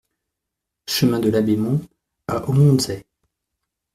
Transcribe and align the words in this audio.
Chemin 0.87 1.19
de 1.19 1.29
Labémont 1.29 1.79
à 2.27 2.49
Aumontzey 2.49 3.05